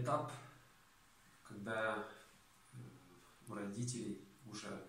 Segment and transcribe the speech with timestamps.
[0.00, 0.32] этап,
[1.42, 2.08] когда
[2.72, 2.76] э,
[3.48, 4.82] у родителей уже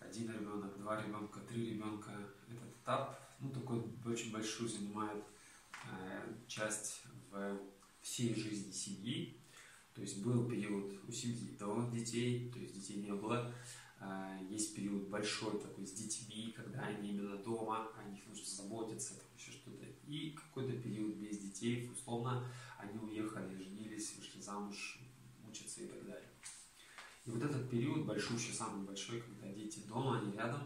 [0.00, 2.10] один ребенок, два ребенка, три ребенка,
[2.48, 5.24] этот этап, ну, такой очень большой занимает
[5.84, 7.58] э, часть в
[8.00, 9.36] всей жизни семьи.
[9.94, 13.52] То есть был период у семьи до детей, то есть детей не было.
[14.00, 19.14] Э, есть период большой такой с детьми, когда они именно дома, о них нужно заботиться,
[19.14, 19.84] там еще что-то.
[20.06, 23.54] И какой-то период без детей, условно, они уехали,
[23.98, 24.98] женились, вышли замуж,
[25.48, 26.28] учатся и так далее.
[27.26, 30.62] И вот этот период большущий, самый большой, когда дети дома, они рядом,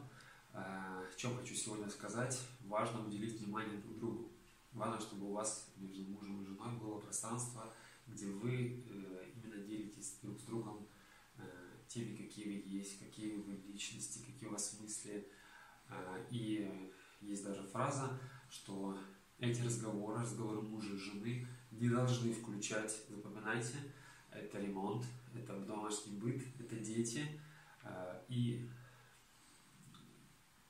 [0.53, 4.33] э, о чем хочу сегодня сказать, важно уделить внимание друг другу.
[4.73, 7.73] Важно, чтобы у вас между мужем и женой было пространство,
[8.07, 10.87] где вы э, именно делитесь друг с другом
[11.39, 11.43] э,
[11.89, 15.29] теми, какие вы есть, какие вы личности, какие у вас мысли.
[16.31, 18.99] И есть даже фраза, что
[19.39, 23.77] эти разговоры, разговоры мужа и жены не должны включать, запоминайте,
[24.31, 27.27] это ремонт, это домашний быт, это дети
[28.29, 28.69] и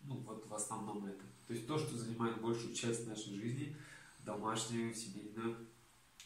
[0.05, 1.25] ну вот в основном это.
[1.47, 3.77] То есть то, что занимает большую часть нашей жизни,
[4.21, 5.69] домашнюю, семейную,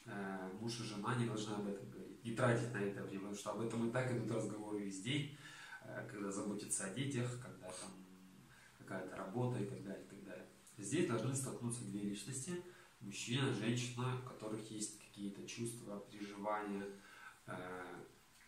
[0.06, 3.36] э, муж и жена не должны об этом говорить, не тратить на это время, потому
[3.36, 5.36] что об этом и так идут разговоры весь день,
[5.82, 7.90] э, когда заботятся о детях, когда там
[8.78, 10.46] какая-то работа и так далее, и так далее.
[10.78, 12.62] Здесь должны столкнуться две личности,
[13.00, 16.84] мужчина, женщина, у которых есть какие-то чувства, переживания
[17.46, 18.02] э,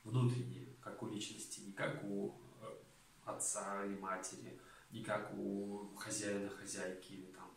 [0.05, 2.67] внутренние, как у личности, не как у э,
[3.25, 4.59] отца или матери,
[4.91, 7.51] не как у хозяина, хозяйки или там.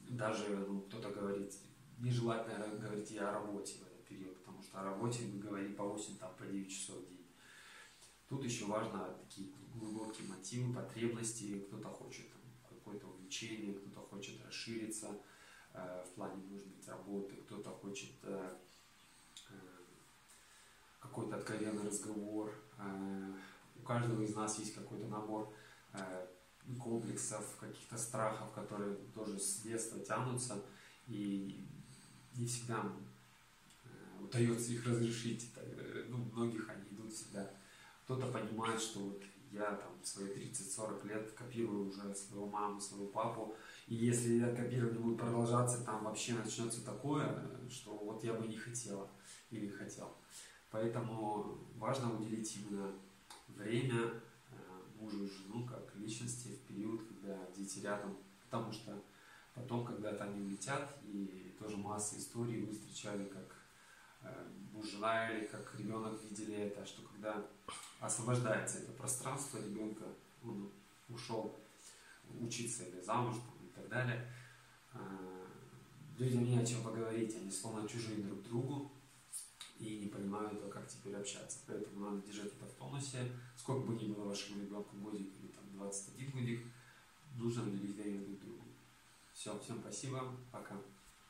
[0.00, 1.54] Даже ну, кто-то говорит,
[1.98, 5.84] нежелательно говорить и о работе в этот период, потому что о работе мы говорим по
[5.84, 7.26] 8, там, по 9 часов в день.
[8.28, 12.26] Тут еще важно такие глубокие мотивы, потребности, кто-то хочет
[12.68, 15.20] какое-то увлечение, кто-то хочет расшириться
[15.72, 18.56] в плане, может быть, работы, кто-то хочет э,
[19.50, 19.54] э,
[21.00, 22.52] какой-то откровенный разговор.
[22.78, 23.32] Э,
[23.76, 25.52] у каждого из нас есть какой-то набор
[25.92, 26.26] э,
[26.78, 30.62] комплексов, каких-то страхов, которые тоже с детства тянутся,
[31.08, 31.64] и
[32.36, 32.84] не всегда
[33.84, 35.50] э, удается их разрешить.
[35.56, 37.50] Э, ну, многих они идут всегда.
[38.04, 39.18] Кто-то понимает, что
[39.50, 43.56] я там свои 30-40 лет копирую уже свою маму, своего папу,
[43.86, 48.56] и если это копирование будет продолжаться, там вообще начнется такое, что вот я бы не
[48.56, 49.08] хотела
[49.50, 50.16] или хотел.
[50.70, 52.92] Поэтому важно уделить именно
[53.48, 54.12] время
[55.00, 59.02] мужу и жену как личности в период, когда дети рядом, потому что
[59.54, 63.56] потом когда-то они улетят, и тоже масса историй вы встречали, как
[64.22, 67.46] э, муж, жена или как ребенок видели это, что когда
[68.00, 70.04] освобождается это пространство ребенка,
[70.42, 70.70] он
[71.08, 71.54] ушел
[72.40, 74.26] учиться или замуж там, и так далее,
[74.94, 75.46] э,
[76.18, 78.90] людям не о чем поговорить, они словно чужие друг другу,
[79.78, 81.60] и не понимают, как теперь общаться.
[81.66, 83.32] Поэтому надо держать это в тонусе.
[83.56, 86.66] Сколько бы ни было вашему ребенку годик или там 21 годик,
[87.36, 88.64] нужно уделить время друг другу.
[89.32, 90.76] Все, всем спасибо, пока.